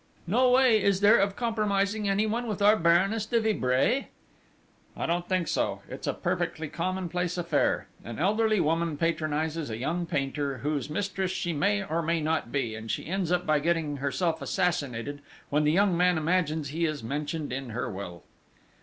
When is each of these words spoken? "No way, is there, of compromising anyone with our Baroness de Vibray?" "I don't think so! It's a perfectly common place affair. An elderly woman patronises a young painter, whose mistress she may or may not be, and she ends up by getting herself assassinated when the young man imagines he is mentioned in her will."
"No 0.25 0.49
way, 0.49 0.81
is 0.81 1.01
there, 1.01 1.19
of 1.19 1.35
compromising 1.35 2.09
anyone 2.09 2.47
with 2.47 2.59
our 2.59 2.75
Baroness 2.75 3.27
de 3.27 3.39
Vibray?" 3.39 4.07
"I 4.97 5.05
don't 5.05 5.29
think 5.29 5.47
so! 5.47 5.83
It's 5.87 6.07
a 6.07 6.13
perfectly 6.15 6.69
common 6.69 7.07
place 7.07 7.37
affair. 7.37 7.87
An 8.03 8.17
elderly 8.17 8.59
woman 8.59 8.97
patronises 8.97 9.69
a 9.69 9.77
young 9.77 10.07
painter, 10.07 10.57
whose 10.63 10.89
mistress 10.89 11.29
she 11.29 11.53
may 11.53 11.83
or 11.83 12.01
may 12.01 12.19
not 12.19 12.51
be, 12.51 12.73
and 12.73 12.89
she 12.89 13.05
ends 13.05 13.31
up 13.31 13.45
by 13.45 13.59
getting 13.59 13.97
herself 13.97 14.41
assassinated 14.41 15.21
when 15.51 15.65
the 15.65 15.71
young 15.71 15.95
man 15.95 16.17
imagines 16.17 16.69
he 16.69 16.85
is 16.85 17.03
mentioned 17.03 17.53
in 17.53 17.69
her 17.69 17.87
will." 17.87 18.23